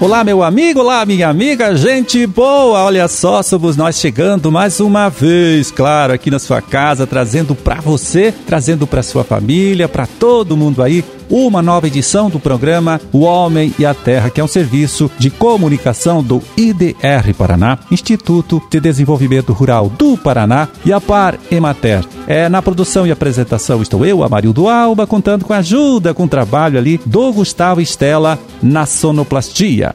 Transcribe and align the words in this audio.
Olá, 0.00 0.24
meu 0.24 0.42
amigo, 0.42 0.80
olá, 0.80 1.04
minha 1.04 1.28
amiga, 1.28 1.76
gente 1.76 2.26
boa! 2.26 2.84
Olha 2.84 3.06
só, 3.06 3.42
somos 3.42 3.76
nós 3.76 3.96
chegando 3.96 4.50
mais 4.50 4.80
uma 4.80 5.10
vez, 5.10 5.70
claro, 5.70 6.14
aqui 6.14 6.30
na 6.30 6.38
sua 6.38 6.62
casa, 6.62 7.06
trazendo 7.06 7.54
para 7.54 7.82
você, 7.82 8.32
trazendo 8.46 8.86
para 8.86 9.02
sua 9.02 9.24
família, 9.24 9.86
para 9.90 10.06
todo 10.06 10.56
mundo 10.56 10.82
aí 10.82 11.04
uma 11.30 11.62
nova 11.62 11.86
edição 11.86 12.28
do 12.28 12.40
programa 12.40 13.00
O 13.12 13.20
Homem 13.20 13.72
e 13.78 13.86
a 13.86 13.94
Terra, 13.94 14.28
que 14.28 14.40
é 14.40 14.44
um 14.44 14.48
serviço 14.48 15.10
de 15.18 15.30
comunicação 15.30 16.22
do 16.22 16.42
IDR 16.56 17.32
Paraná, 17.38 17.78
Instituto 17.90 18.60
de 18.70 18.80
Desenvolvimento 18.80 19.52
Rural 19.52 19.88
do 19.88 20.16
Paraná 20.16 20.68
e 20.84 20.92
a 20.92 21.00
Par 21.00 21.38
Emater. 21.50 22.04
É, 22.26 22.48
na 22.48 22.60
produção 22.60 23.06
e 23.06 23.10
apresentação 23.10 23.80
estou 23.80 24.04
eu, 24.04 24.22
Amarildo 24.22 24.68
Alba, 24.68 25.06
contando 25.06 25.44
com 25.44 25.52
a 25.52 25.58
ajuda, 25.58 26.12
com 26.12 26.24
o 26.24 26.28
trabalho 26.28 26.78
ali 26.78 27.00
do 27.06 27.32
Gustavo 27.32 27.80
Estela 27.80 28.38
na 28.62 28.84
sonoplastia. 28.84 29.94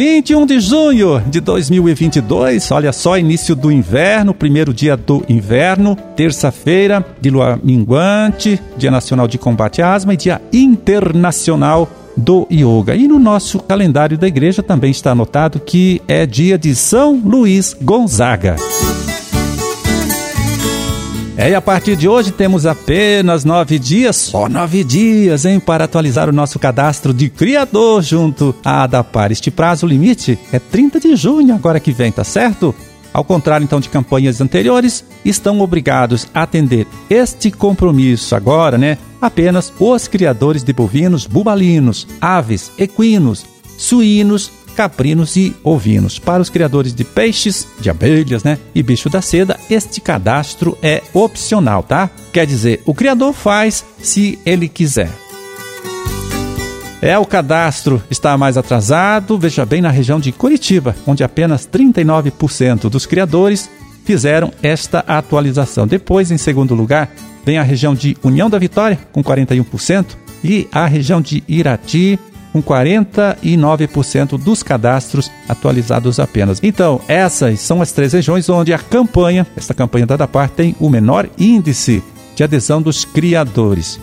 21 0.00 0.46
de 0.46 0.58
junho 0.60 1.22
de 1.26 1.40
2022, 1.40 2.70
olha 2.70 2.90
só, 2.90 3.18
início 3.18 3.54
do 3.54 3.70
inverno, 3.70 4.32
primeiro 4.32 4.72
dia 4.72 4.96
do 4.96 5.22
inverno, 5.28 5.94
terça-feira 6.16 7.04
de 7.20 7.28
lua 7.28 7.60
minguante, 7.62 8.58
Dia 8.78 8.90
Nacional 8.90 9.28
de 9.28 9.36
Combate 9.36 9.82
à 9.82 9.92
Asma 9.92 10.14
e 10.14 10.16
Dia 10.16 10.40
Internacional 10.54 11.86
do 12.16 12.48
Yoga. 12.50 12.96
E 12.96 13.06
no 13.06 13.18
nosso 13.18 13.58
calendário 13.58 14.16
da 14.16 14.26
igreja 14.26 14.62
também 14.62 14.90
está 14.90 15.10
anotado 15.10 15.60
que 15.60 16.00
é 16.08 16.24
dia 16.24 16.56
de 16.56 16.74
São 16.74 17.20
Luís 17.22 17.76
Gonzaga. 17.82 18.56
É, 21.40 21.48
e 21.48 21.54
a 21.54 21.60
partir 21.62 21.96
de 21.96 22.06
hoje 22.06 22.32
temos 22.32 22.66
apenas 22.66 23.46
nove 23.46 23.78
dias, 23.78 24.14
só 24.14 24.46
nove 24.46 24.84
dias, 24.84 25.46
hein, 25.46 25.58
para 25.58 25.86
atualizar 25.86 26.28
o 26.28 26.34
nosso 26.34 26.58
cadastro 26.58 27.14
de 27.14 27.30
criador 27.30 28.02
junto 28.02 28.54
à 28.62 28.82
Adapar. 28.82 29.32
Este 29.32 29.50
prazo 29.50 29.86
limite 29.86 30.38
é 30.52 30.58
30 30.58 31.00
de 31.00 31.16
junho, 31.16 31.54
agora 31.54 31.80
que 31.80 31.92
vem, 31.92 32.12
tá 32.12 32.24
certo? 32.24 32.74
Ao 33.10 33.24
contrário, 33.24 33.64
então, 33.64 33.80
de 33.80 33.88
campanhas 33.88 34.38
anteriores, 34.42 35.02
estão 35.24 35.62
obrigados 35.62 36.28
a 36.34 36.42
atender 36.42 36.86
este 37.08 37.50
compromisso 37.50 38.36
agora, 38.36 38.76
né? 38.76 38.98
Apenas 39.18 39.72
os 39.80 40.06
criadores 40.06 40.62
de 40.62 40.74
bovinos 40.74 41.26
bubalinos, 41.26 42.06
aves, 42.20 42.70
equinos, 42.76 43.46
suínos 43.78 44.52
caprinos 44.80 45.36
e 45.36 45.54
ovinos. 45.62 46.18
Para 46.18 46.40
os 46.40 46.48
criadores 46.48 46.94
de 46.94 47.04
peixes, 47.04 47.68
de 47.78 47.90
abelhas, 47.90 48.42
né, 48.42 48.58
e 48.74 48.82
bicho 48.82 49.10
da 49.10 49.20
seda, 49.20 49.60
este 49.68 50.00
cadastro 50.00 50.78
é 50.82 51.02
opcional, 51.12 51.82
tá? 51.82 52.08
Quer 52.32 52.46
dizer, 52.46 52.80
o 52.86 52.94
criador 52.94 53.34
faz 53.34 53.84
se 53.98 54.38
ele 54.46 54.70
quiser. 54.70 55.10
É, 57.02 57.18
o 57.18 57.26
cadastro 57.26 58.02
está 58.10 58.38
mais 58.38 58.56
atrasado, 58.56 59.38
veja 59.38 59.66
bem, 59.66 59.82
na 59.82 59.90
região 59.90 60.18
de 60.18 60.32
Curitiba, 60.32 60.96
onde 61.06 61.22
apenas 61.22 61.68
39% 61.68 62.88
dos 62.88 63.04
criadores 63.04 63.68
fizeram 64.06 64.50
esta 64.62 65.00
atualização. 65.00 65.86
Depois, 65.86 66.30
em 66.30 66.38
segundo 66.38 66.74
lugar, 66.74 67.10
vem 67.44 67.58
a 67.58 67.62
região 67.62 67.94
de 67.94 68.16
União 68.24 68.48
da 68.48 68.58
Vitória, 68.58 68.98
com 69.12 69.22
41%, 69.22 70.16
e 70.42 70.66
a 70.72 70.86
região 70.86 71.20
de 71.20 71.44
Irati, 71.46 72.18
com 72.52 72.62
49% 72.62 74.38
dos 74.38 74.62
cadastros 74.62 75.30
atualizados 75.48 76.18
apenas. 76.18 76.60
Então, 76.62 77.00
essas 77.08 77.60
são 77.60 77.80
as 77.80 77.92
três 77.92 78.12
regiões 78.12 78.48
onde 78.48 78.72
a 78.72 78.78
campanha, 78.78 79.46
esta 79.56 79.74
campanha 79.74 80.06
da 80.06 80.16
DAPAR, 80.16 80.50
tem 80.50 80.74
o 80.80 80.88
menor 80.88 81.28
índice 81.38 82.02
de 82.34 82.44
adesão 82.44 82.80
dos 82.80 83.04
criadores. 83.04 84.00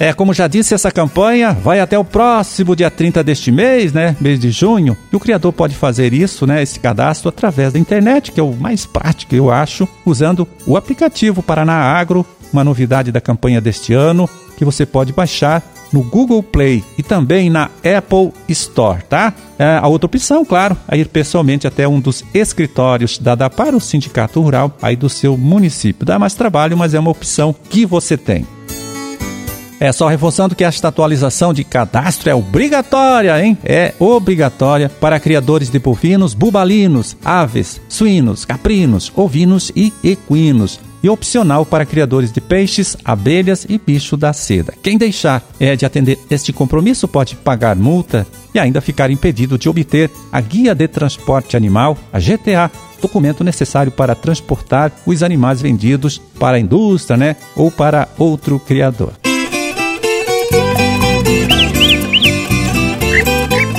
É, 0.00 0.12
como 0.12 0.32
já 0.32 0.46
disse, 0.46 0.74
essa 0.74 0.92
campanha 0.92 1.52
vai 1.52 1.80
até 1.80 1.98
o 1.98 2.04
próximo 2.04 2.76
dia 2.76 2.88
30 2.88 3.24
deste 3.24 3.50
mês, 3.50 3.92
né? 3.92 4.16
Mês 4.20 4.38
de 4.38 4.48
junho. 4.50 4.96
E 5.12 5.16
o 5.16 5.20
criador 5.20 5.52
pode 5.52 5.74
fazer 5.74 6.12
isso, 6.14 6.46
né? 6.46 6.62
Esse 6.62 6.78
cadastro 6.78 7.28
através 7.28 7.72
da 7.72 7.80
internet, 7.80 8.30
que 8.30 8.38
é 8.38 8.42
o 8.42 8.52
mais 8.52 8.86
prático, 8.86 9.34
eu 9.34 9.50
acho, 9.50 9.88
usando 10.06 10.46
o 10.64 10.76
aplicativo 10.76 11.42
Paraná 11.42 11.74
Agro, 11.74 12.24
uma 12.52 12.62
novidade 12.62 13.10
da 13.10 13.20
campanha 13.20 13.60
deste 13.60 13.92
ano, 13.92 14.30
que 14.56 14.64
você 14.64 14.86
pode 14.86 15.12
baixar 15.12 15.62
no 15.92 16.02
Google 16.02 16.42
Play 16.42 16.84
e 16.96 17.02
também 17.02 17.50
na 17.50 17.70
Apple 17.84 18.32
Store, 18.48 19.02
tá? 19.02 19.32
É, 19.58 19.78
a 19.80 19.88
outra 19.88 20.06
opção, 20.06 20.44
claro, 20.44 20.76
é 20.88 20.96
ir 20.96 21.08
pessoalmente 21.08 21.66
até 21.66 21.86
um 21.88 22.00
dos 22.00 22.24
escritórios 22.32 23.18
da 23.18 23.34
DAPAR, 23.34 23.74
o 23.74 23.80
Sindicato 23.80 24.40
Rural, 24.40 24.76
aí 24.80 24.96
do 24.96 25.08
seu 25.08 25.36
município. 25.36 26.06
Dá 26.06 26.18
mais 26.18 26.34
trabalho, 26.34 26.76
mas 26.76 26.94
é 26.94 27.00
uma 27.00 27.10
opção 27.10 27.54
que 27.68 27.84
você 27.84 28.16
tem. 28.16 28.46
É 29.80 29.92
só 29.92 30.08
reforçando 30.08 30.56
que 30.56 30.64
esta 30.64 30.88
atualização 30.88 31.54
de 31.54 31.62
cadastro 31.62 32.28
é 32.28 32.34
obrigatória, 32.34 33.40
hein? 33.40 33.56
É 33.64 33.94
obrigatória 33.98 34.88
para 34.88 35.20
criadores 35.20 35.70
de 35.70 35.78
bovinos, 35.78 36.34
bubalinos, 36.34 37.16
aves, 37.24 37.80
suínos, 37.88 38.44
caprinos, 38.44 39.12
ovinos 39.14 39.70
e 39.76 39.92
equinos 40.02 40.80
e 41.02 41.08
opcional 41.08 41.64
para 41.64 41.86
criadores 41.86 42.32
de 42.32 42.40
peixes, 42.40 42.96
abelhas 43.04 43.66
e 43.68 43.78
bicho 43.78 44.16
da 44.16 44.32
seda. 44.32 44.74
Quem 44.82 44.98
deixar 44.98 45.42
é 45.60 45.76
de 45.76 45.86
atender 45.86 46.18
este 46.30 46.52
compromisso 46.52 47.06
pode 47.06 47.36
pagar 47.36 47.76
multa 47.76 48.26
e 48.54 48.58
ainda 48.58 48.80
ficar 48.80 49.10
impedido 49.10 49.58
de 49.58 49.68
obter 49.68 50.10
a 50.32 50.40
Guia 50.40 50.74
de 50.74 50.88
Transporte 50.88 51.56
Animal, 51.56 51.96
a 52.12 52.18
GTA, 52.18 52.70
documento 53.00 53.44
necessário 53.44 53.92
para 53.92 54.14
transportar 54.14 54.92
os 55.06 55.22
animais 55.22 55.60
vendidos 55.60 56.20
para 56.38 56.56
a 56.56 56.60
indústria, 56.60 57.16
né, 57.16 57.36
ou 57.54 57.70
para 57.70 58.08
outro 58.18 58.58
criador. 58.58 59.12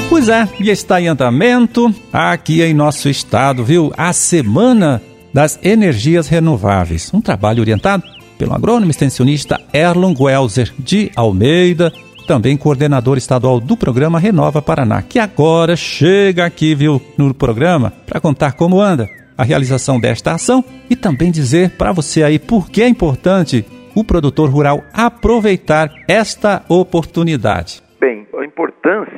Pois 0.09 0.27
é, 0.27 0.49
e 0.59 0.69
está 0.69 0.99
em 0.99 1.07
andamento 1.07 1.93
aqui 2.11 2.61
em 2.61 2.73
nosso 2.73 3.07
estado, 3.07 3.63
viu? 3.63 3.93
A 3.95 4.11
Semana 4.11 5.01
das 5.33 5.59
Energias 5.63 6.27
Renováveis. 6.27 7.11
Um 7.13 7.21
trabalho 7.21 7.61
orientado 7.61 8.03
pelo 8.37 8.53
agrônomo 8.53 8.89
extensionista 8.89 9.59
Erlon 9.73 10.13
Welzer 10.17 10.73
de 10.79 11.11
Almeida, 11.15 11.91
também 12.27 12.55
coordenador 12.55 13.17
estadual 13.17 13.59
do 13.59 13.75
programa 13.75 14.19
Renova 14.19 14.61
Paraná, 14.61 15.01
que 15.01 15.19
agora 15.19 15.75
chega 15.75 16.45
aqui, 16.45 16.75
viu, 16.75 17.01
no 17.17 17.33
programa 17.33 17.91
para 18.05 18.19
contar 18.19 18.53
como 18.53 18.79
anda 18.79 19.09
a 19.37 19.43
realização 19.43 19.99
desta 19.99 20.33
ação 20.33 20.63
e 20.89 20.95
também 20.95 21.31
dizer 21.31 21.71
para 21.71 21.91
você 21.91 22.23
aí 22.23 22.37
por 22.37 22.69
que 22.69 22.81
é 22.81 22.87
importante 22.87 23.65
o 23.95 24.03
produtor 24.03 24.49
rural 24.49 24.83
aproveitar 24.93 25.89
esta 26.07 26.63
oportunidade 26.69 27.88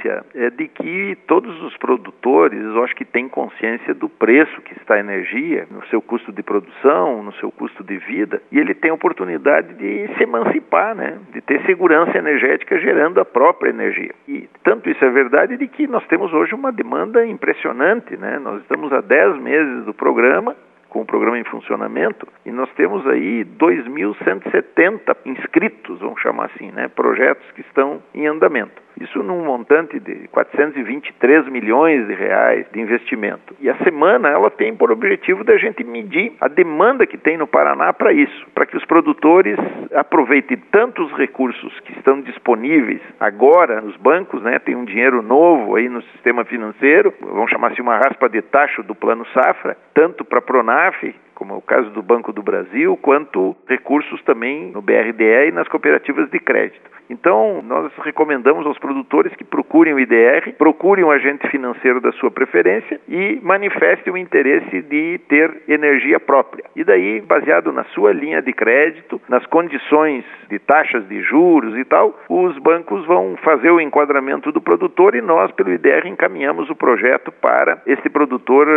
importância 0.02 0.26
é 0.34 0.50
de 0.50 0.68
que 0.68 1.18
todos 1.28 1.62
os 1.64 1.78
produtores, 1.78 2.60
eu 2.60 2.84
acho 2.84 2.96
que 2.96 3.06
têm 3.06 3.30
consciência 3.30 3.94
do 3.94 4.10
preço 4.10 4.62
que 4.62 4.74
está 4.74 4.96
a 4.96 5.00
energia, 5.00 5.68
no 5.70 5.86
seu 5.88 6.02
custo 6.02 6.32
de 6.32 6.42
produção, 6.42 7.24
no 7.24 7.34
seu 7.34 7.52
custo 7.52 7.84
de 7.84 7.98
vida, 7.98 8.42
e 8.52 8.60
ele 8.60 8.74
tem 8.74 8.92
a 8.92 8.94
oportunidade 8.94 9.74
de 9.76 10.08
se 10.16 10.24
emancipar, 10.24 10.96
né? 10.96 11.20
de 11.32 11.42
ter 11.42 11.62
segurança 11.66 12.18
energética 12.18 12.80
gerando 12.80 13.20
a 13.20 13.26
própria 13.26 13.70
energia. 13.70 14.14
E 14.28 14.50
tanto 14.64 14.90
isso 14.90 15.04
é 15.04 15.10
verdade 15.10 15.58
de 15.58 15.68
que 15.68 15.88
nós 15.88 16.06
temos 16.08 16.34
hoje 16.34 16.54
uma 16.56 16.72
demanda 16.72 17.26
impressionante, 17.26 18.18
né? 18.18 18.40
Nós 18.40 18.62
estamos 18.62 18.92
há 18.92 19.02
10 19.02 19.38
meses 19.38 19.86
do 19.86 19.94
programa 19.94 20.56
com 20.92 21.02
o 21.02 21.06
programa 21.06 21.40
em 21.40 21.44
funcionamento, 21.46 22.28
e 22.46 22.52
nós 22.52 22.70
temos 22.74 23.08
aí 23.08 23.46
2.170 23.46 25.16
inscritos, 25.26 26.00
vamos 26.02 26.20
chamar 26.20 26.48
assim, 26.54 26.70
né, 26.70 26.90
projetos 26.90 27.50
que 27.52 27.62
estão 27.62 28.04
em 28.14 28.28
andamento. 28.28 28.82
Isso 29.02 29.24
num 29.24 29.44
montante 29.44 30.00
de 30.00 30.28
423 30.28 31.48
milhões 31.50 32.06
de 32.08 32.14
reais 32.14 32.66
de 32.72 32.80
investimento. 32.80 33.56
E 33.60 33.70
a 33.70 33.76
semana 33.78 34.30
ela 34.30 34.50
tem 34.50 34.76
por 34.76 34.92
objetivo 34.92 35.44
da 35.44 35.58
gente 35.58 35.84
medir 35.84 36.34
a 36.40 36.48
demanda 36.48 37.08
que 37.08 37.18
tem 37.18 37.38
no 37.38 37.48
Paraná 37.48 37.92
para 37.94 38.14
isso, 38.14 38.48
para 38.54 38.66
que 38.66 38.78
os 38.78 38.86
produtores 38.86 39.58
aproveitem 39.96 40.58
tanto 40.72 41.04
os 41.04 41.12
recursos 41.14 41.80
que 41.82 41.94
estão 41.94 42.22
disponíveis 42.22 43.02
agora 43.20 43.82
nos 43.82 43.98
bancos, 43.98 44.42
né? 44.44 44.60
Tem 44.60 44.76
um 44.76 44.86
dinheiro 44.86 45.22
novo 45.22 45.76
aí 45.76 45.90
no 45.90 46.02
sistema 46.04 46.46
financeiro, 46.46 47.14
vamos 47.22 47.50
chamar 47.50 47.72
assim 47.72 47.82
uma 47.82 47.98
raspa 47.98 48.30
de 48.30 48.42
tacho 48.42 48.84
do 48.84 48.94
Plano 48.94 49.26
Safra, 49.34 49.76
tanto 49.94 50.24
para 50.24 50.40
a 50.40 50.42
Pronaf 50.42 51.16
como 51.42 51.56
é 51.56 51.58
o 51.58 51.62
caso 51.62 51.90
do 51.90 52.04
Banco 52.04 52.32
do 52.32 52.44
Brasil, 52.44 52.96
quanto 53.02 53.56
recursos 53.68 54.22
também 54.22 54.70
no 54.72 54.80
BRDE 54.80 55.48
e 55.48 55.52
nas 55.52 55.68
cooperativas 55.68 56.30
de 56.30 56.40
crédito. 56.40 56.92
Então, 57.10 57.64
nós 57.64 57.92
recomendamos 58.04 58.64
aos 58.66 58.78
produtores 58.78 59.36
que 59.36 59.44
procurem 59.44 59.94
o 59.94 60.00
IDR, 60.00 60.54
procurem 60.58 61.04
o 61.04 61.10
agente 61.12 61.46
financeiro 61.50 62.00
da 62.00 62.12
sua 62.14 62.30
preferência 62.30 63.02
e 63.10 63.40
manifestem 63.42 64.14
o 64.14 64.18
interesse 64.18 64.84
de 64.84 65.20
ter 65.28 65.64
energia 65.68 66.20
própria. 66.20 66.64
E 66.76 66.84
daí, 66.84 67.20
baseado 67.20 67.74
na 67.74 67.84
sua 67.86 68.14
linha 68.14 68.42
de 68.42 68.54
crédito, 68.54 69.20
nas 69.28 69.46
condições 69.48 70.24
de 70.48 70.60
taxas 70.60 71.06
de 71.10 71.22
juros 71.24 71.76
e 71.76 71.84
tal, 71.84 72.18
os 72.30 72.58
bancos 72.60 73.04
vão 73.06 73.36
fazer 73.44 73.72
o 73.72 73.82
enquadramento 73.82 74.52
do 74.52 74.62
produtor 74.62 75.16
e 75.16 75.22
nós, 75.22 75.52
pelo 75.52 75.74
IDR, 75.74 76.08
encaminhamos 76.08 76.70
o 76.70 76.76
projeto 76.76 77.32
para 77.32 77.82
esse 77.88 78.10
produtor 78.10 78.68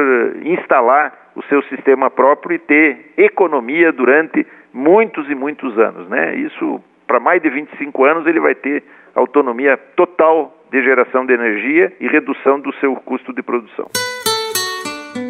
instalar 0.43 1.24
o 1.35 1.43
seu 1.45 1.63
sistema 1.65 2.11
próprio 2.11 2.57
e 2.57 2.59
ter 2.59 3.13
economia 3.17 3.93
durante 3.93 4.47
muitos 4.73 5.29
e 5.31 5.35
muitos 5.35 5.79
anos, 5.79 6.09
né? 6.09 6.37
Isso 6.37 6.81
para 7.07 7.21
mais 7.21 7.43
de 7.43 7.51
25 7.51 8.05
anos, 8.05 8.27
ele 8.27 8.41
vai 8.41 8.55
ter 8.55 8.83
autonomia 9.15 9.77
total 9.97 10.53
de 10.71 10.83
geração 10.83 11.25
de 11.25 11.33
energia 11.33 11.93
e 12.01 12.09
redução 12.09 12.59
do 12.61 12.73
seu 12.81 12.97
custo 12.97 13.33
de 13.33 13.43
produção. 13.43 13.89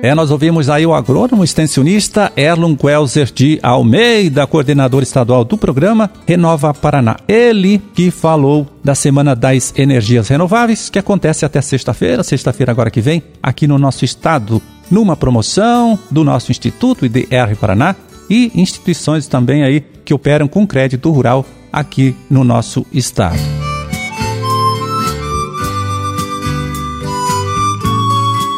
É, 0.03 0.15
nós 0.15 0.31
ouvimos 0.31 0.69
aí 0.69 0.87
o 0.87 0.95
agrônomo 0.95 1.45
extensionista 1.45 2.33
Erlon 2.37 2.77
Quelser 2.77 3.27
de 3.27 3.59
Almeida, 3.63 4.47
coordenador 4.47 5.03
estadual 5.03 5.45
do 5.45 5.57
programa 5.57 6.11
Renova 6.27 6.73
Paraná. 6.75 7.17
Ele 7.27 7.79
que 7.95 8.11
falou 8.11 8.67
da 8.83 8.95
Semana 8.95 9.35
das 9.35 9.79
Energias 9.79 10.29
Renováveis, 10.29 10.91
que 10.91 10.99
acontece 10.99 11.45
até 11.45 11.61
sexta-feira, 11.61 12.23
sexta-feira 12.23 12.73
agora 12.73 12.91
que 12.91 13.01
vem, 13.01 13.23
aqui 13.43 13.67
no 13.67 13.79
nosso 13.79 14.05
estado, 14.05 14.61
numa 14.91 15.17
promoção 15.17 15.99
do 16.11 16.25
nosso 16.25 16.51
Instituto 16.51 17.07
IDR 17.07 17.57
Paraná 17.59 17.95
e 18.29 18.51
instituições 18.55 19.27
também 19.27 19.63
aí 19.63 19.83
que 20.05 20.15
operam 20.15 20.49
com 20.49 20.67
crédito 20.67 21.11
rural 21.11 21.45
aqui 21.73 22.15
no 22.31 22.45
nosso 22.45 22.87
estado. 22.93 23.39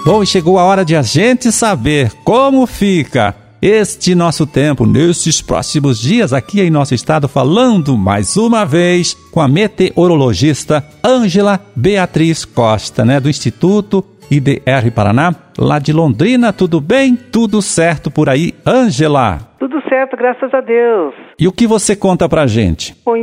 Bom, 0.05 0.23
e 0.23 0.27
chegou 0.27 0.59
a 0.59 0.65
hora 0.65 0.85
de 0.85 0.95
a 0.95 1.03
gente 1.03 1.51
saber 1.51 2.13
como 2.23 2.65
fica 2.65 3.35
este 3.61 4.15
nosso 4.15 4.47
tempo 4.47 4.87
nesses 4.87 5.43
próximos 5.43 5.99
dias 5.99 6.33
aqui 6.33 6.61
em 6.61 6.71
nosso 6.71 6.95
estado, 6.95 7.27
falando 7.27 7.97
mais 7.97 8.37
uma 8.37 8.65
vez 8.65 9.17
com 9.33 9.41
a 9.41 9.49
meteorologista 9.49 10.87
Ângela 11.03 11.61
Beatriz 11.75 12.45
Costa, 12.45 13.05
né, 13.05 13.19
do 13.19 13.29
Instituto 13.29 14.05
IDR 14.31 14.91
Paraná, 14.95 15.35
lá 15.59 15.79
de 15.79 15.93
Londrina. 15.93 16.53
Tudo 16.53 16.81
bem? 16.81 17.17
Tudo 17.17 17.63
certo 17.63 18.11
por 18.11 18.29
aí, 18.29 18.55
Ângela? 18.67 19.39
Tudo 19.59 19.81
certo, 19.89 20.17
graças 20.17 20.53
a 20.53 20.61
Deus. 20.61 21.15
E 21.39 21.47
o 21.49 21.53
que 21.53 21.67
você 21.67 21.97
conta 21.97 22.29
pra 22.29 22.47
gente? 22.47 22.95
Bom, 23.05 23.17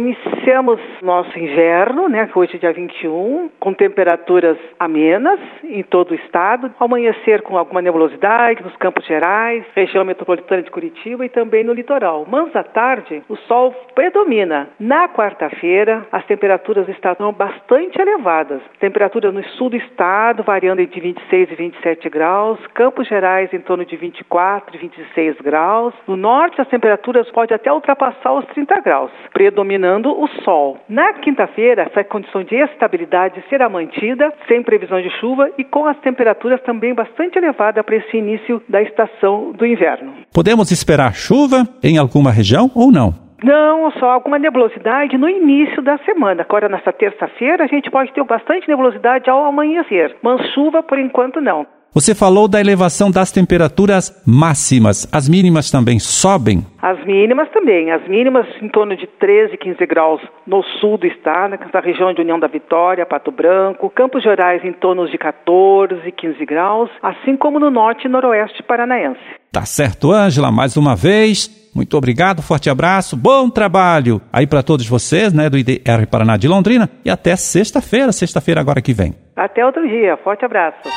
Iniciamos 0.44 0.82
nosso 1.02 1.40
inverno, 1.40 2.10
né, 2.10 2.30
hoje 2.36 2.58
é 2.58 2.60
dia 2.60 2.74
21, 2.74 3.50
com 3.62 3.74
temperaturas 3.74 4.58
amenas 4.78 5.40
em 5.64 5.82
todo 5.84 6.12
o 6.12 6.16
estado. 6.16 6.70
Amanhecer 6.82 7.42
com 7.44 7.58
alguma 7.58 7.82
nebulosidade 7.82 8.62
nos 8.62 8.76
Campos 8.76 9.06
Gerais, 9.06 9.64
região 9.74 10.04
metropolitana 10.04 10.62
de 10.62 10.70
Curitiba 10.70 11.26
e 11.26 11.30
também 11.30 11.64
no 11.64 11.72
litoral. 11.72 12.26
Mas 12.30 12.54
à 12.58 12.62
tarde, 12.62 13.24
o 13.30 13.38
sol 13.38 13.74
predomina. 13.96 14.68
Na 14.78 15.08
quarta-feira, 15.08 16.06
as 16.12 16.26
temperaturas 16.26 16.90
estarão 16.90 17.32
bastante 17.32 18.02
elevadas. 18.02 18.62
Temperatura 18.82 19.32
no 19.32 19.42
sul 19.52 19.70
do 19.70 19.78
estado 19.78 20.44
variando 20.44 20.82
entre 20.82 21.00
26 21.00 21.52
e 21.52 21.56
27 21.56 22.10
graus, 22.10 22.60
Campos 22.74 23.08
Gerais 23.08 23.54
em 23.54 23.62
torno 23.62 23.86
de 23.86 23.96
24 23.96 24.76
e 24.76 24.80
26 24.80 25.38
graus. 25.40 25.94
No 26.06 26.18
norte, 26.18 26.60
as 26.60 26.68
temperaturas 26.68 27.32
podem 27.32 27.56
até 27.56 27.72
ultrapassar 27.72 28.34
os 28.34 28.46
30 28.48 28.82
graus, 28.82 29.12
predominando 29.32 30.12
o 30.12 30.33
sol. 30.44 30.78
Na 30.88 31.14
quinta-feira, 31.14 31.84
essa 31.84 32.04
condição 32.04 32.44
de 32.44 32.56
estabilidade 32.56 33.44
será 33.50 33.70
mantida, 33.70 34.34
sem 34.48 34.64
previsão 34.64 35.02
de 35.02 35.10
chuva 35.20 35.50
e 35.58 35.64
com 35.64 35.86
as 35.86 35.98
temperaturas 36.00 36.62
também 36.64 36.94
bastante 36.94 37.38
elevadas 37.38 37.84
para 37.86 37.96
esse 37.96 38.18
início 38.18 38.62
da 38.68 38.82
estação 38.82 39.52
do 39.52 39.66
inverno. 39.66 40.14
Podemos 40.34 40.72
esperar 40.72 41.14
chuva 41.14 41.68
em 41.84 41.98
alguma 41.98 42.32
região 42.32 42.70
ou 42.76 42.92
não? 42.92 43.24
Não, 43.44 43.92
só 44.00 44.12
alguma 44.12 44.40
nebulosidade 44.40 45.18
no 45.18 45.28
início 45.28 45.82
da 45.82 45.98
semana. 46.00 46.44
Agora, 46.44 46.70
nessa 46.70 46.94
terça-feira, 46.94 47.66
a 47.66 47.68
gente 47.68 47.92
pode 47.92 48.14
ter 48.14 48.24
bastante 48.24 48.70
nebulosidade 48.70 49.30
ao 49.30 49.44
amanhecer, 49.44 50.16
mas 50.22 50.42
chuva 50.54 50.82
por 50.82 50.98
enquanto 50.98 51.42
não. 51.42 51.68
Você 51.94 52.16
falou 52.16 52.48
da 52.48 52.60
elevação 52.60 53.12
das 53.12 53.32
temperaturas 53.32 54.20
máximas. 54.26 55.08
As 55.12 55.30
mínimas 55.30 55.70
também 55.70 56.00
sobem? 56.00 56.66
As 56.82 57.06
mínimas 57.06 57.48
também. 57.52 57.92
As 57.92 58.08
mínimas 58.08 58.48
em 58.64 58.68
torno 58.68 58.98
de 58.98 59.06
13, 59.06 59.56
15 59.58 59.86
graus 59.86 60.20
no 60.48 60.64
sul 60.80 60.98
do 60.98 61.06
estado, 61.06 61.56
na 61.72 61.80
região 61.80 62.12
de 62.12 62.22
União 62.22 62.40
da 62.40 62.48
Vitória, 62.48 63.06
Pato 63.06 63.30
Branco. 63.30 63.92
Campos 63.92 64.24
Gerais 64.24 64.66
em 64.66 64.74
torno 64.74 65.08
de 65.08 65.16
14, 65.20 66.12
15 66.12 66.44
graus, 66.48 66.90
assim 67.00 67.38
como 67.38 67.60
no 67.60 67.70
norte 67.70 68.06
e 68.06 68.10
noroeste 68.10 68.64
paranaense. 68.64 69.22
Tá 69.52 69.64
certo, 69.64 70.12
Ângela, 70.12 70.52
mais 70.52 70.76
uma 70.76 70.96
vez. 70.96 71.70
Muito 71.76 71.96
obrigado, 71.96 72.42
forte 72.42 72.72
abraço, 72.72 73.16
bom 73.16 73.52
trabalho 73.52 74.20
aí 74.32 74.48
para 74.48 74.64
todos 74.64 74.88
vocês, 74.88 75.32
né, 75.32 75.50
do 75.50 75.58
IDR 75.58 76.08
Paraná 76.10 76.38
de 76.38 76.48
Londrina 76.48 76.90
e 77.06 77.10
até 77.10 77.36
sexta-feira, 77.36 78.12
sexta-feira 78.12 78.62
agora 78.62 78.82
que 78.82 78.94
vem. 78.94 79.14
Até 79.36 79.64
outro 79.64 79.88
dia, 79.88 80.18
forte 80.18 80.44
abraço. 80.46 80.90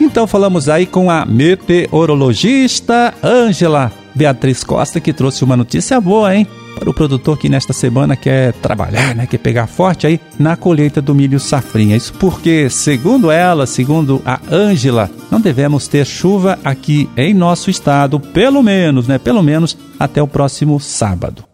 Então 0.00 0.26
falamos 0.26 0.68
aí 0.68 0.86
com 0.86 1.10
a 1.10 1.24
meteorologista 1.24 3.14
Ângela 3.22 3.92
Beatriz 4.14 4.62
Costa, 4.62 5.00
que 5.00 5.12
trouxe 5.12 5.44
uma 5.44 5.56
notícia 5.56 6.00
boa, 6.00 6.34
hein? 6.34 6.46
Para 6.78 6.90
o 6.90 6.94
produtor 6.94 7.38
que 7.38 7.48
nesta 7.48 7.72
semana 7.72 8.16
quer 8.16 8.52
trabalhar, 8.54 9.14
né? 9.14 9.26
Quer 9.26 9.38
pegar 9.38 9.66
forte 9.66 10.06
aí 10.06 10.20
na 10.38 10.56
colheita 10.56 11.00
do 11.00 11.14
milho 11.14 11.38
safrinha. 11.38 11.96
Isso 11.96 12.12
porque, 12.14 12.68
segundo 12.68 13.30
ela, 13.30 13.66
segundo 13.66 14.20
a 14.24 14.40
Ângela, 14.50 15.10
não 15.30 15.40
devemos 15.40 15.86
ter 15.86 16.04
chuva 16.04 16.58
aqui 16.64 17.08
em 17.16 17.32
nosso 17.32 17.70
estado, 17.70 18.18
pelo 18.18 18.62
menos, 18.62 19.06
né? 19.06 19.18
Pelo 19.18 19.42
menos 19.42 19.76
até 19.98 20.20
o 20.22 20.28
próximo 20.28 20.78
sábado. 20.80 21.44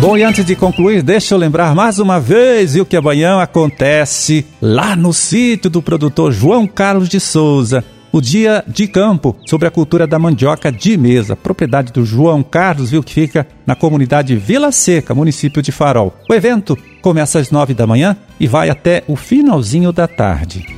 Bom, 0.00 0.16
e 0.16 0.22
antes 0.22 0.44
de 0.44 0.54
concluir, 0.54 1.02
deixa 1.02 1.34
eu 1.34 1.38
lembrar 1.38 1.74
mais 1.74 1.98
uma 1.98 2.20
vez 2.20 2.76
o 2.76 2.86
que 2.86 2.96
amanhã 2.96 3.42
acontece 3.42 4.46
lá 4.62 4.94
no 4.94 5.12
sítio 5.12 5.68
do 5.68 5.82
produtor 5.82 6.30
João 6.30 6.68
Carlos 6.68 7.08
de 7.08 7.18
Souza. 7.18 7.84
O 8.12 8.20
dia 8.20 8.62
de 8.66 8.86
campo 8.86 9.36
sobre 9.44 9.66
a 9.66 9.72
cultura 9.72 10.06
da 10.06 10.16
mandioca 10.16 10.70
de 10.70 10.96
mesa, 10.96 11.34
propriedade 11.34 11.92
do 11.92 12.04
João 12.04 12.44
Carlos, 12.44 12.92
viu 12.92 13.02
que 13.02 13.12
fica 13.12 13.44
na 13.66 13.74
comunidade 13.74 14.36
Vila 14.36 14.70
Seca, 14.70 15.16
município 15.16 15.60
de 15.60 15.72
Farol. 15.72 16.14
O 16.30 16.34
evento 16.34 16.78
começa 17.02 17.40
às 17.40 17.50
nove 17.50 17.74
da 17.74 17.86
manhã 17.86 18.16
e 18.38 18.46
vai 18.46 18.70
até 18.70 19.02
o 19.08 19.16
finalzinho 19.16 19.92
da 19.92 20.06
tarde. 20.06 20.77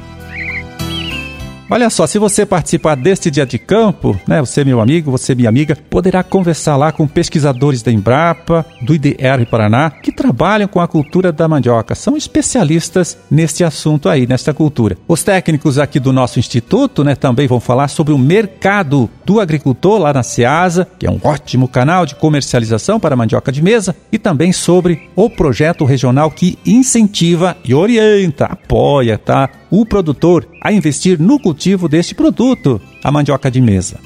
Olha 1.73 1.89
só, 1.89 2.05
se 2.05 2.19
você 2.19 2.45
participar 2.45 2.97
deste 2.97 3.31
dia 3.31 3.47
de 3.47 3.57
campo, 3.57 4.19
né, 4.27 4.41
você 4.41 4.65
meu 4.65 4.81
amigo, 4.81 5.09
você 5.09 5.37
minha 5.37 5.49
amiga, 5.49 5.79
poderá 5.89 6.21
conversar 6.25 6.77
lá 6.77 6.91
com 6.91 7.07
pesquisadores 7.07 7.81
da 7.81 7.93
Embrapa, 7.93 8.67
do 8.83 8.93
IDR 8.93 9.47
Paraná, 9.49 9.89
que 9.89 10.11
trabalham 10.11 10.67
com 10.67 10.81
a 10.81 10.89
cultura 10.89 11.31
da 11.31 11.47
mandioca. 11.47 11.95
São 11.95 12.17
especialistas 12.17 13.17
neste 13.31 13.63
assunto 13.63 14.09
aí, 14.09 14.27
nesta 14.27 14.53
cultura. 14.53 14.99
Os 15.07 15.23
técnicos 15.23 15.79
aqui 15.79 16.01
do 16.01 16.13
nosso 16.13 16.41
instituto, 16.41 17.05
né, 17.05 17.15
também 17.15 17.47
vão 17.47 17.61
falar 17.61 17.87
sobre 17.87 18.13
o 18.13 18.19
mercado 18.19 19.09
do 19.25 19.39
agricultor 19.39 20.01
lá 20.01 20.13
na 20.13 20.25
Ceasa, 20.25 20.89
que 20.99 21.07
é 21.07 21.11
um 21.11 21.21
ótimo 21.23 21.69
canal 21.69 22.05
de 22.05 22.17
comercialização 22.17 22.99
para 22.99 23.15
mandioca 23.15 23.53
de 23.53 23.63
mesa, 23.63 23.95
e 24.11 24.19
também 24.19 24.53
sobre 24.53 25.09
o 25.15 25.31
projeto 25.31 25.85
regional 25.85 26.33
que 26.33 26.59
incentiva 26.67 27.57
e 27.65 27.73
orienta, 27.73 28.47
apoia, 28.47 29.17
tá, 29.17 29.49
o 29.71 29.87
produtor 29.87 30.47
a 30.63 30.73
investir 30.73 31.21
no 31.21 31.39
cultivo 31.39 31.89
deste 31.89 32.15
produto, 32.15 32.81
a 33.03 33.11
mandioca 33.11 33.51
de 33.51 33.61
mesa. 33.61 33.99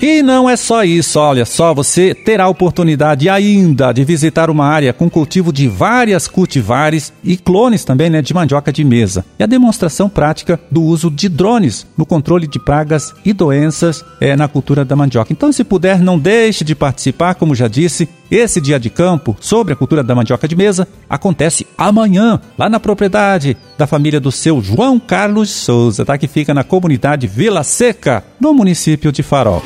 E 0.00 0.22
não 0.22 0.48
é 0.48 0.56
só 0.56 0.84
isso, 0.84 1.18
olha 1.18 1.46
só, 1.46 1.72
você 1.72 2.14
terá 2.14 2.44
a 2.44 2.48
oportunidade 2.48 3.30
ainda 3.30 3.92
de 3.92 4.04
visitar 4.04 4.50
uma 4.50 4.66
área 4.66 4.92
com 4.92 5.08
cultivo 5.08 5.50
de 5.50 5.66
várias 5.68 6.28
cultivares 6.28 7.14
e 7.24 7.34
clones 7.34 7.82
também 7.82 8.10
né, 8.10 8.20
de 8.20 8.34
mandioca 8.34 8.70
de 8.70 8.84
mesa. 8.84 9.24
E 9.38 9.42
a 9.42 9.46
demonstração 9.46 10.06
prática 10.06 10.60
do 10.70 10.82
uso 10.82 11.10
de 11.10 11.30
drones 11.30 11.86
no 11.96 12.04
controle 12.04 12.46
de 12.46 12.58
pragas 12.58 13.14
e 13.24 13.32
doenças 13.32 14.04
é, 14.20 14.36
na 14.36 14.46
cultura 14.46 14.84
da 14.84 14.94
mandioca. 14.94 15.32
Então, 15.32 15.50
se 15.50 15.64
puder, 15.64 15.98
não 15.98 16.18
deixe 16.18 16.62
de 16.62 16.74
participar, 16.74 17.34
como 17.34 17.54
já 17.54 17.66
disse, 17.66 18.06
esse 18.30 18.60
dia 18.60 18.78
de 18.78 18.90
campo 18.90 19.36
sobre 19.40 19.72
a 19.72 19.76
cultura 19.76 20.02
da 20.02 20.14
mandioca 20.14 20.48
de 20.48 20.56
mesa 20.56 20.86
acontece 21.08 21.66
amanhã, 21.76 22.40
lá 22.58 22.68
na 22.68 22.80
propriedade 22.80 23.56
da 23.78 23.86
família 23.86 24.20
do 24.20 24.32
seu 24.32 24.60
João 24.60 24.98
Carlos 24.98 25.50
Souza, 25.50 26.04
tá? 26.04 26.18
que 26.18 26.28
fica 26.28 26.52
na 26.52 26.64
comunidade 26.64 27.26
Vila 27.26 27.62
Seca, 27.62 28.24
no 28.40 28.52
município 28.52 29.12
de 29.12 29.22
Farol. 29.22 29.62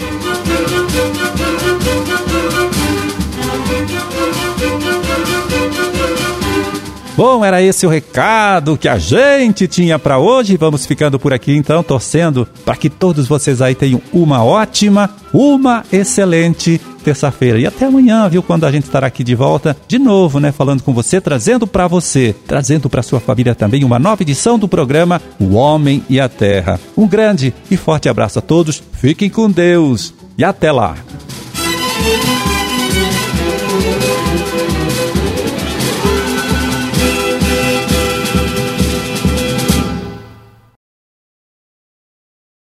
Bom, 7.21 7.45
era 7.45 7.61
esse 7.61 7.85
o 7.85 7.91
recado 7.91 8.79
que 8.79 8.89
a 8.89 8.97
gente 8.97 9.69
tinha 9.69 9.99
para 9.99 10.19
hoje. 10.19 10.57
Vamos 10.57 10.87
ficando 10.87 11.19
por 11.19 11.35
aqui 11.35 11.55
então, 11.55 11.83
torcendo 11.83 12.49
para 12.65 12.75
que 12.75 12.89
todos 12.89 13.29
vocês 13.29 13.61
aí 13.61 13.75
tenham 13.75 14.01
uma 14.11 14.43
ótima, 14.43 15.11
uma 15.31 15.85
excelente 15.93 16.81
terça-feira. 17.05 17.59
E 17.59 17.67
até 17.67 17.85
amanhã, 17.85 18.27
viu, 18.27 18.43
quando 18.43 18.65
a 18.65 18.73
gente 18.73 18.85
estará 18.85 19.07
aqui 19.07 19.23
de 19.23 19.35
volta, 19.35 19.77
de 19.87 19.99
novo, 19.99 20.41
né, 20.41 20.51
falando 20.51 20.83
com 20.83 20.95
você, 20.95 21.21
trazendo 21.21 21.67
para 21.67 21.87
você, 21.87 22.35
trazendo 22.47 22.89
para 22.89 23.03
sua 23.03 23.21
família 23.21 23.55
também 23.55 23.85
uma 23.85 23.99
nova 23.99 24.23
edição 24.23 24.59
do 24.59 24.67
programa 24.67 25.21
O 25.39 25.57
Homem 25.57 26.03
e 26.09 26.19
a 26.19 26.27
Terra. 26.27 26.81
Um 26.97 27.07
grande 27.07 27.53
e 27.71 27.77
forte 27.77 28.09
abraço 28.09 28.39
a 28.39 28.43
todos. 28.43 28.83
Fiquem 28.95 29.29
com 29.29 29.51
Deus 29.51 30.15
e 30.39 30.43
até 30.43 30.73
lá. 30.73 30.97